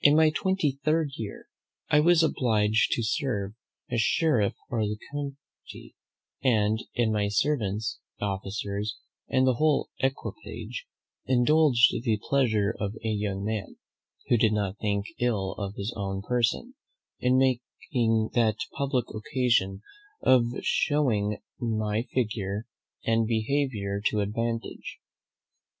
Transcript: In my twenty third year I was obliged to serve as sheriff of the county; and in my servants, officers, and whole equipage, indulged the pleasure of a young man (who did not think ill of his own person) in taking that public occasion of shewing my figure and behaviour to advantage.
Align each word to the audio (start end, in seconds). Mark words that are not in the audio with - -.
In 0.00 0.16
my 0.16 0.30
twenty 0.30 0.80
third 0.84 1.10
year 1.14 1.46
I 1.88 2.00
was 2.00 2.24
obliged 2.24 2.90
to 2.96 3.04
serve 3.04 3.54
as 3.88 4.00
sheriff 4.00 4.54
of 4.72 4.80
the 4.88 4.98
county; 5.12 5.94
and 6.42 6.80
in 6.94 7.12
my 7.12 7.28
servants, 7.28 8.00
officers, 8.20 8.96
and 9.28 9.46
whole 9.46 9.90
equipage, 10.00 10.88
indulged 11.26 11.92
the 12.02 12.18
pleasure 12.28 12.74
of 12.80 12.94
a 13.04 13.08
young 13.10 13.44
man 13.44 13.76
(who 14.26 14.36
did 14.36 14.52
not 14.52 14.78
think 14.80 15.06
ill 15.20 15.52
of 15.52 15.76
his 15.76 15.94
own 15.96 16.22
person) 16.22 16.74
in 17.20 17.38
taking 17.78 18.30
that 18.34 18.56
public 18.76 19.04
occasion 19.14 19.80
of 20.22 20.44
shewing 20.62 21.38
my 21.60 22.02
figure 22.12 22.66
and 23.04 23.28
behaviour 23.28 24.02
to 24.06 24.22
advantage. 24.22 24.98